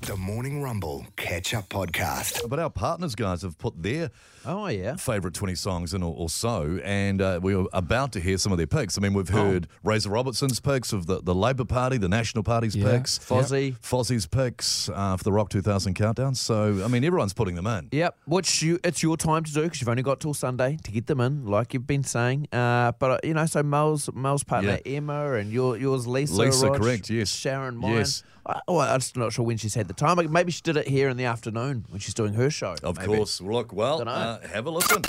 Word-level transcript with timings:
The 0.00 0.16
Morning 0.16 0.62
Rumble 0.62 1.06
Catch 1.16 1.52
Up 1.54 1.68
Podcast. 1.68 2.48
But 2.48 2.58
our 2.58 2.70
partners, 2.70 3.14
guys, 3.14 3.42
have 3.42 3.58
put 3.58 3.80
their 3.82 4.10
Oh 4.44 4.66
yeah. 4.66 4.96
favourite 4.96 5.34
20 5.34 5.54
songs 5.54 5.92
in 5.94 6.02
or, 6.02 6.12
or 6.16 6.28
so, 6.30 6.80
and 6.82 7.20
uh, 7.22 7.38
we 7.40 7.54
are 7.54 7.66
about 7.74 8.10
to 8.12 8.20
hear 8.20 8.38
some 8.38 8.50
of 8.52 8.58
their 8.58 8.66
picks. 8.66 8.96
I 8.98 9.02
mean, 9.02 9.12
we've 9.14 9.32
Oh. 9.32 9.36
heard 9.50 9.68
Razor 9.84 10.08
Robertson's 10.10 10.58
picks 10.60 10.92
of 10.92 11.06
the, 11.06 11.20
the 11.22 11.34
Labour 11.34 11.66
Party, 11.66 11.98
the 11.98 12.08
National 12.08 12.42
Party's 12.42 12.74
Yeah. 12.74 12.90
picks, 12.90 13.18
Fozzie. 13.18 13.78
Fozzie's 13.80 14.26
picks 14.26 14.88
uh, 14.88 15.16
for 15.18 15.22
the 15.24 15.30
Rock 15.32 15.50
2000 15.50 15.94
countdown. 15.94 16.34
So, 16.34 16.82
I 16.84 16.88
mean, 16.88 17.04
everyone's 17.04 17.34
putting 17.34 17.54
them 17.54 17.66
in. 17.66 17.88
Yep, 17.92 18.16
which 18.24 18.62
you, 18.62 18.80
it's 18.82 19.02
your 19.02 19.16
time 19.18 19.44
to 19.44 19.52
do 19.52 19.62
because 19.62 19.80
you've 19.80 19.88
only 19.90 20.02
got 20.02 20.20
till 20.20 20.34
Sunday 20.34 20.78
to 20.84 20.90
get 20.90 21.06
them 21.06 21.20
in, 21.20 21.44
like 21.46 21.74
you've 21.74 21.86
been 21.86 22.02
saying. 22.02 22.48
Uh, 22.50 22.92
but 22.98 23.10
uh, 23.10 23.18
you 23.22 23.34
know, 23.34 23.46
so 23.46 23.62
Mel's 23.62 24.10
Mel's 24.14 24.42
partner 24.42 24.80
Emma 24.86 25.34
and 25.34 25.52
your 25.52 25.76
yours 25.76 26.06
Lisa. 26.06 26.34
Lisa, 26.34 26.68
Rog, 26.70 26.80
correct, 26.80 27.10
yes. 27.10 27.28
Sharon, 27.28 27.76
mine. 27.76 27.96
Yes. 27.96 28.22
I, 28.44 28.60
oh, 28.66 28.80
I'm 28.80 29.00
just 29.00 29.16
not 29.16 29.32
sure 29.32 29.44
when 29.44 29.56
she's 29.56 29.74
had 29.74 29.88
the 29.88 29.94
time. 29.94 30.32
Maybe 30.32 30.52
she 30.52 30.62
did 30.62 30.76
it 30.76 30.88
here 30.88 31.08
in 31.08 31.16
the 31.16 31.24
afternoon 31.24 31.84
when 31.88 32.00
she's 32.00 32.14
doing 32.14 32.34
her 32.34 32.50
show. 32.50 32.74
Of 32.82 32.98
maybe. 32.98 33.14
course. 33.14 33.40
Look, 33.40 33.72
well, 33.72 34.06
uh, 34.06 34.40
have 34.48 34.66
a 34.66 34.70
listen. 34.70 35.02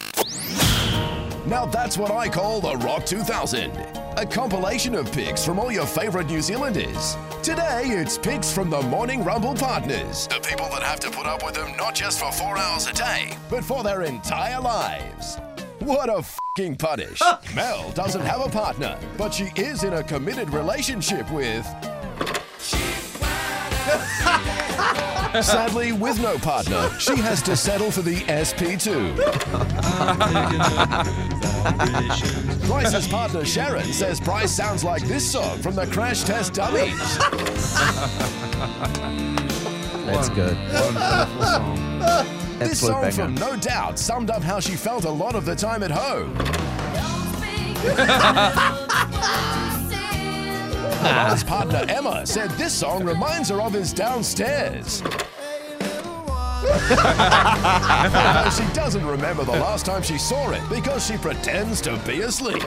Now 1.46 1.66
that's 1.66 1.98
what 1.98 2.09
I 2.09 2.30
call 2.30 2.62
the 2.62 2.78
Rock 2.78 3.06
2000. 3.06 3.72
A 4.16 4.26
compilation 4.26 4.96
of 4.96 5.12
picks 5.12 5.44
from 5.44 5.59
all 5.59 5.72
your 5.72 5.86
favourite 5.86 6.28
New 6.28 6.42
Zealanders. 6.42 7.18
Today 7.42 7.84
it's 7.88 8.18
picks 8.18 8.52
from 8.52 8.70
the 8.70 8.82
Morning 8.84 9.23
Rumble 9.23 9.54
partners. 9.54 10.28
The 10.28 10.40
people 10.40 10.70
that 10.70 10.84
have 10.84 11.02
to 11.02 11.12
put 11.12 11.26
up 11.26 11.44
with 11.44 11.56
them 11.56 11.76
not 11.76 11.95
just 11.95 12.20
for 12.20 12.31
four 12.31 12.58
hours 12.58 12.88
a 12.88 12.94
day, 12.94 13.36
but 13.50 13.64
for 13.64 13.84
their 13.84 14.04
entire 14.04 14.62
lives. 14.62 15.38
What 15.80 16.09
a 16.09 16.23
fucking 16.23 16.78
punish. 16.78 17.20
Mel 17.56 17.92
doesn't 17.92 18.22
have 18.22 18.40
a 18.40 18.50
partner, 18.50 18.98
but 19.18 19.34
she 19.34 19.52
is 19.58 19.84
in 19.84 19.94
a 19.94 20.04
committed 20.04 20.50
relationship 20.52 21.30
with. 21.30 21.68
Sadly, 25.42 25.92
with 25.92 26.20
no 26.22 26.38
partner, 26.38 26.89
she 27.00 27.17
has 27.17 27.42
to 27.42 27.56
settle 27.56 27.90
for 27.90 28.02
the 28.02 28.17
SP2. 28.17 29.17
Bryce's 32.67 33.08
partner 33.08 33.44
Sharon 33.44 33.92
says 33.92 34.20
Bryce 34.20 34.52
sounds 34.52 34.84
like 34.84 35.02
this 35.03 35.30
song 35.30 35.58
from 35.59 35.75
the 35.75 35.88
Crash 35.88 36.23
Test 36.23 36.53
Dummies. 36.53 37.17
That's 40.06 40.30
good. 40.30 40.58
This 42.59 42.80
song 42.80 43.02
banger. 43.02 43.12
from 43.12 43.36
No 43.36 43.56
Doubt 43.58 43.97
summed 43.97 44.30
up 44.30 44.44
how 44.44 44.59
she 44.59 44.75
felt 44.75 45.06
a 45.06 45.09
lot 45.09 45.36
of 45.36 45.45
the 45.45 45.56
time 45.56 45.81
at 45.84 45.92
home. 45.92 46.38
Ron's 51.04 51.44
partner 51.56 51.86
Emma 51.88 52.26
said 52.26 52.50
this 52.52 52.73
song 52.73 53.04
reminds 53.04 53.50
her 53.50 53.62
of 53.62 53.73
his 53.73 53.92
downstairs. 53.94 55.02
Although 58.14 58.50
she 58.50 58.73
doesn't 58.73 59.06
remember 59.06 59.44
the 59.44 59.52
last 59.52 59.86
time 59.86 60.02
she 60.02 60.18
saw 60.18 60.52
it 60.52 60.62
because 60.70 61.06
she 61.06 61.18
pretends 61.18 61.81
to 61.81 61.98
be 62.06 62.22
asleep. 62.22 62.64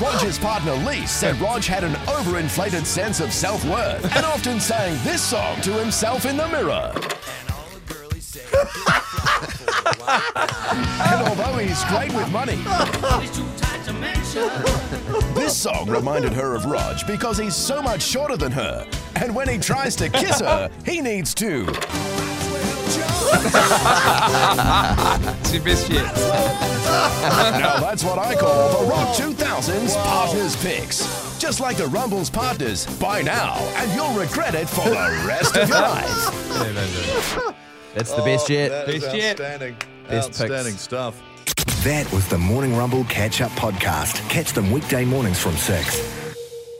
Roger's 0.00 0.38
partner 0.38 0.74
Lee 0.74 1.06
said 1.06 1.40
Rog 1.40 1.64
had 1.64 1.84
an 1.84 1.94
overinflated 2.06 2.84
sense 2.84 3.20
of 3.20 3.32
self 3.32 3.64
worth 3.64 4.04
and 4.16 4.24
often 4.26 4.60
sang 4.60 4.92
this 5.04 5.22
song 5.22 5.60
to 5.62 5.72
himself 5.72 6.24
in 6.24 6.36
the 6.36 6.48
mirror. 6.48 6.92
and 10.06 11.28
although 11.28 11.58
he's 11.58 11.84
great 11.84 12.12
with 12.12 12.30
money, 12.30 12.58
this 15.34 15.54
song 15.56 15.88
reminded 15.90 16.32
her 16.32 16.54
of 16.54 16.64
Rog 16.64 17.06
because 17.06 17.36
he's 17.36 17.54
so 17.54 17.82
much 17.82 18.00
shorter 18.02 18.36
than 18.36 18.50
her. 18.52 18.86
And 19.16 19.34
when 19.34 19.46
he 19.48 19.58
tries 19.58 19.94
to 19.96 20.08
kiss 20.08 20.40
her, 20.40 20.70
he 20.86 21.00
needs 21.02 21.34
to. 21.34 21.66
It's 25.40 25.52
your 25.52 25.62
best 25.64 25.90
yet. 25.90 26.14
Now 27.60 27.78
that's 27.80 28.02
what 28.04 28.18
I 28.18 28.34
call 28.34 28.84
the 28.84 28.90
Rock 28.90 29.14
2000's 29.16 29.94
Partners 29.96 30.56
Picks. 30.56 31.38
Just 31.38 31.60
like 31.60 31.76
the 31.76 31.86
Rumble's 31.88 32.30
partners, 32.30 32.86
buy 32.98 33.20
now, 33.20 33.56
and 33.76 33.92
you'll 33.92 34.14
regret 34.14 34.54
it 34.54 34.66
for 34.68 34.88
the 34.88 35.24
rest 35.26 35.56
of 35.56 35.68
your 35.68 35.80
life. 35.82 37.54
That's 37.94 38.12
the 38.12 38.22
best 38.22 38.48
yet. 38.48 38.70
Oh, 38.72 38.86
that 38.86 38.88
is 38.94 39.02
Best 39.04 39.16
yet. 39.16 39.40
outstanding. 39.40 39.76
Best 40.08 40.28
picks. 40.30 40.40
outstanding 40.40 40.76
stuff. 40.78 41.22
That 41.84 42.10
was 42.14 42.26
the 42.26 42.38
Morning 42.38 42.74
Rumble 42.74 43.04
Catch 43.04 43.42
Up 43.42 43.50
Podcast. 43.50 44.26
Catch 44.30 44.54
them 44.54 44.70
weekday 44.70 45.04
mornings 45.04 45.38
from 45.38 45.54
6. 45.54 46.13